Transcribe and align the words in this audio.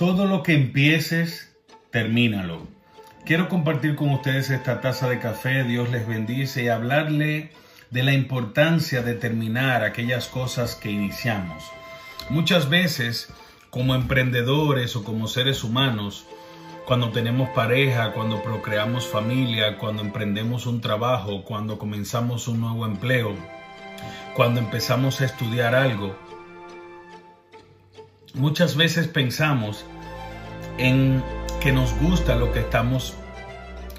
Todo 0.00 0.24
lo 0.24 0.42
que 0.42 0.54
empieces, 0.54 1.54
termínalo. 1.90 2.66
Quiero 3.26 3.50
compartir 3.50 3.96
con 3.96 4.08
ustedes 4.08 4.48
esta 4.48 4.80
taza 4.80 5.10
de 5.10 5.18
café, 5.18 5.62
Dios 5.64 5.90
les 5.90 6.08
bendice, 6.08 6.62
y 6.62 6.68
hablarle 6.68 7.50
de 7.90 8.02
la 8.02 8.14
importancia 8.14 9.02
de 9.02 9.12
terminar 9.12 9.84
aquellas 9.84 10.26
cosas 10.26 10.74
que 10.74 10.90
iniciamos. 10.90 11.70
Muchas 12.30 12.70
veces, 12.70 13.30
como 13.68 13.94
emprendedores 13.94 14.96
o 14.96 15.04
como 15.04 15.28
seres 15.28 15.64
humanos, 15.64 16.24
cuando 16.86 17.10
tenemos 17.10 17.50
pareja, 17.50 18.12
cuando 18.12 18.42
procreamos 18.42 19.06
familia, 19.06 19.76
cuando 19.76 20.00
emprendemos 20.00 20.64
un 20.64 20.80
trabajo, 20.80 21.44
cuando 21.44 21.78
comenzamos 21.78 22.48
un 22.48 22.62
nuevo 22.62 22.86
empleo, 22.86 23.34
cuando 24.32 24.60
empezamos 24.60 25.20
a 25.20 25.26
estudiar 25.26 25.74
algo, 25.74 26.16
muchas 28.34 28.76
veces 28.76 29.08
pensamos 29.08 29.84
en 30.78 31.22
que 31.60 31.72
nos 31.72 31.92
gusta 31.98 32.36
lo 32.36 32.52
que 32.52 32.60
estamos 32.60 33.14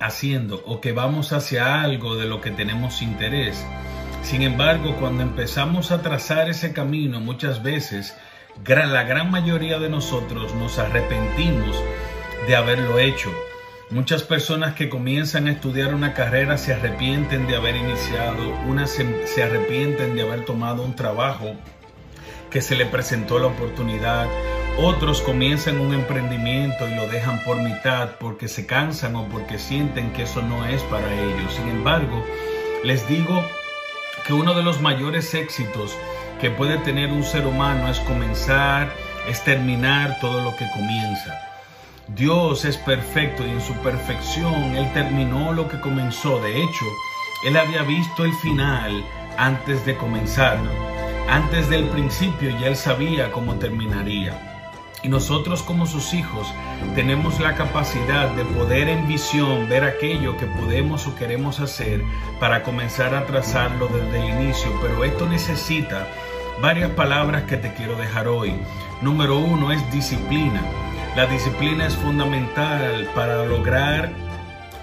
haciendo 0.00 0.62
o 0.66 0.80
que 0.80 0.92
vamos 0.92 1.32
hacia 1.32 1.80
algo 1.82 2.16
de 2.16 2.26
lo 2.26 2.40
que 2.40 2.50
tenemos 2.50 3.02
interés. 3.02 3.64
Sin 4.22 4.42
embargo, 4.42 4.96
cuando 4.98 5.22
empezamos 5.22 5.90
a 5.90 6.02
trazar 6.02 6.50
ese 6.50 6.72
camino, 6.72 7.20
muchas 7.20 7.62
veces 7.62 8.14
la 8.64 9.04
gran 9.04 9.30
mayoría 9.30 9.78
de 9.78 9.88
nosotros 9.88 10.54
nos 10.54 10.78
arrepentimos 10.78 11.76
de 12.46 12.56
haberlo 12.56 12.98
hecho. 12.98 13.30
Muchas 13.90 14.24
personas 14.24 14.74
que 14.74 14.88
comienzan 14.88 15.46
a 15.46 15.52
estudiar 15.52 15.94
una 15.94 16.12
carrera 16.12 16.58
se 16.58 16.74
arrepienten 16.74 17.46
de 17.46 17.54
haber 17.54 17.76
iniciado, 17.76 18.50
unas 18.66 18.90
se, 18.90 19.26
se 19.28 19.44
arrepienten 19.44 20.16
de 20.16 20.22
haber 20.22 20.44
tomado 20.44 20.82
un 20.82 20.96
trabajo 20.96 21.54
que 22.50 22.60
se 22.60 22.76
le 22.76 22.86
presentó 22.86 23.38
la 23.38 23.46
oportunidad. 23.46 24.28
Otros 24.78 25.22
comienzan 25.22 25.80
un 25.80 25.94
emprendimiento 25.94 26.88
y 26.88 26.94
lo 26.94 27.06
dejan 27.08 27.42
por 27.44 27.58
mitad 27.58 28.10
porque 28.20 28.48
se 28.48 28.66
cansan 28.66 29.16
o 29.16 29.24
porque 29.28 29.58
sienten 29.58 30.12
que 30.12 30.22
eso 30.24 30.42
no 30.42 30.66
es 30.66 30.82
para 30.84 31.12
ellos. 31.12 31.54
Sin 31.54 31.68
embargo, 31.68 32.24
les 32.84 33.08
digo 33.08 33.42
que 34.26 34.32
uno 34.32 34.54
de 34.54 34.62
los 34.62 34.80
mayores 34.80 35.34
éxitos 35.34 35.96
que 36.40 36.50
puede 36.50 36.78
tener 36.78 37.10
un 37.10 37.24
ser 37.24 37.46
humano 37.46 37.88
es 37.88 38.00
comenzar, 38.00 38.92
es 39.28 39.42
terminar 39.44 40.18
todo 40.20 40.42
lo 40.42 40.54
que 40.56 40.66
comienza. 40.72 41.40
Dios 42.08 42.64
es 42.64 42.76
perfecto 42.76 43.44
y 43.46 43.50
en 43.50 43.60
su 43.60 43.74
perfección 43.74 44.76
Él 44.76 44.92
terminó 44.92 45.52
lo 45.52 45.68
que 45.68 45.80
comenzó. 45.80 46.40
De 46.40 46.62
hecho, 46.62 46.84
Él 47.44 47.56
había 47.56 47.82
visto 47.82 48.24
el 48.24 48.32
final 48.34 49.04
antes 49.36 49.84
de 49.84 49.96
comenzarlo. 49.96 50.95
Antes 51.28 51.68
del 51.68 51.86
principio 51.88 52.50
ya 52.50 52.68
Él 52.68 52.76
sabía 52.76 53.32
cómo 53.32 53.56
terminaría. 53.56 54.52
Y 55.02 55.08
nosotros 55.08 55.62
como 55.62 55.86
sus 55.86 56.14
hijos 56.14 56.46
tenemos 56.94 57.40
la 57.40 57.54
capacidad 57.54 58.30
de 58.30 58.44
poder 58.44 58.88
en 58.88 59.06
visión 59.08 59.68
ver 59.68 59.84
aquello 59.84 60.36
que 60.36 60.46
podemos 60.46 61.06
o 61.06 61.14
queremos 61.16 61.60
hacer 61.60 62.02
para 62.40 62.62
comenzar 62.62 63.14
a 63.14 63.26
trazarlo 63.26 63.88
desde 63.88 64.20
el 64.20 64.40
inicio. 64.40 64.70
Pero 64.80 65.04
esto 65.04 65.26
necesita 65.26 66.08
varias 66.60 66.90
palabras 66.90 67.42
que 67.44 67.56
te 67.56 67.74
quiero 67.74 67.96
dejar 67.96 68.28
hoy. 68.28 68.54
Número 69.02 69.36
uno 69.38 69.72
es 69.72 69.90
disciplina. 69.90 70.62
La 71.16 71.26
disciplina 71.26 71.86
es 71.86 71.94
fundamental 71.94 73.10
para 73.14 73.44
lograr 73.44 74.12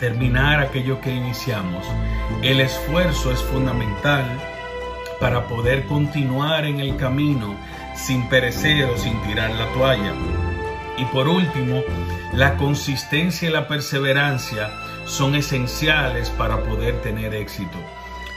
terminar 0.00 0.60
aquello 0.60 1.00
que 1.00 1.14
iniciamos. 1.14 1.86
El 2.42 2.60
esfuerzo 2.60 3.30
es 3.30 3.42
fundamental 3.42 4.24
para 5.20 5.46
poder 5.48 5.86
continuar 5.86 6.64
en 6.64 6.80
el 6.80 6.96
camino 6.96 7.56
sin 7.94 8.28
perecer 8.28 8.84
o 8.86 8.96
sin 8.96 9.20
tirar 9.22 9.50
la 9.50 9.66
toalla. 9.72 10.12
Y 10.96 11.04
por 11.06 11.28
último, 11.28 11.82
la 12.32 12.56
consistencia 12.56 13.48
y 13.48 13.52
la 13.52 13.68
perseverancia 13.68 14.70
son 15.06 15.34
esenciales 15.34 16.30
para 16.30 16.62
poder 16.62 17.00
tener 17.02 17.34
éxito. 17.34 17.78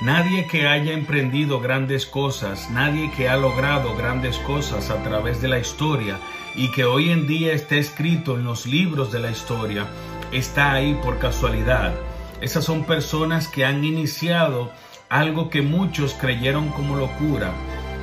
Nadie 0.02 0.46
que 0.46 0.68
haya 0.68 0.94
emprendido 0.94 1.60
grandes 1.60 2.06
cosas, 2.06 2.70
nadie 2.70 3.12
que 3.18 3.30
ha 3.30 3.36
logrado 3.36 3.96
grandes 3.96 4.38
cosas 4.40 4.92
a 4.92 5.02
través 5.02 5.42
de 5.42 5.48
la 5.48 5.58
historia 5.58 6.20
y 6.56 6.72
que 6.72 6.86
hoy 6.86 7.10
en 7.10 7.26
día 7.26 7.54
esté 7.54 7.80
escrito 7.80 8.36
en 8.36 8.44
los 8.44 8.68
libros 8.68 9.12
de 9.12 9.20
la 9.20 9.32
historia, 9.32 9.88
está 10.32 10.74
ahí 10.74 10.94
por 11.04 11.18
casualidad. 11.18 11.96
Esas 12.42 12.66
son 12.66 12.84
personas 12.84 13.48
que 13.48 13.66
han 13.66 13.84
iniciado 13.84 14.72
algo 15.10 15.50
que 15.50 15.62
muchos 15.62 16.14
creyeron 16.14 16.70
como 16.70 16.96
locura, 16.96 17.54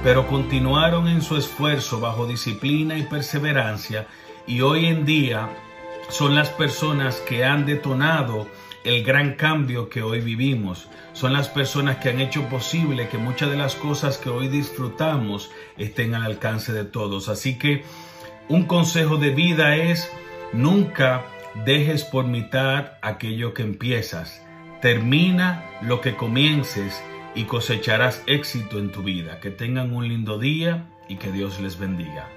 pero 0.03 0.27
continuaron 0.27 1.09
en 1.09 1.23
su 1.23 1.37
esfuerzo 1.37 2.01
bajo 2.01 2.27
disciplina 2.27 2.97
y 2.97 3.03
perseverancia 3.03 4.07
y 4.47 4.61
hoy 4.61 4.87
en 4.87 5.05
día 5.05 5.49
son 6.09 6.35
las 6.35 6.51
personas 6.51 7.17
que 7.17 7.45
han 7.45 7.67
detonado 7.67 8.47
el 8.85 9.03
gran 9.03 9.35
cambio 9.35 9.89
que 9.89 10.03
hoy 10.03 10.21
vivimos. 10.21 10.89
Son 11.15 11.33
las 11.33 11.49
personas 11.49 11.97
que 11.99 12.11
han 12.11 12.21
hecho 12.21 12.43
posible 12.49 13.09
que 13.09 13.17
muchas 13.17 13.51
de 13.51 13.57
las 13.57 13.75
cosas 13.75 14.19
que 14.19 14.29
hoy 14.29 14.49
disfrutamos 14.49 15.51
estén 15.79 16.15
al 16.15 16.25
alcance 16.25 16.73
de 16.73 16.85
todos. 16.85 17.29
Así 17.29 17.59
que 17.59 17.85
un 18.49 18.65
consejo 18.65 19.17
de 19.17 19.31
vida 19.31 19.77
es 19.77 20.11
nunca 20.53 21.25
dejes 21.65 22.05
por 22.05 22.27
mitad 22.27 22.93
aquello 23.01 23.55
que 23.55 23.63
empiezas. 23.63 24.44
Termina 24.85 25.65
lo 25.81 26.03
que 26.03 26.15
comiences 26.15 27.03
y 27.35 27.45
cosecharás 27.45 28.23
éxito 28.27 28.79
en 28.79 28.93
tu 28.93 29.03
vida. 29.03 29.41
Que 29.41 29.51
tengan 29.51 29.95
un 29.95 30.07
lindo 30.09 30.39
día 30.39 30.85
y 31.09 31.17
que 31.17 31.33
Dios 31.33 31.59
les 31.59 31.79
bendiga. 31.79 32.29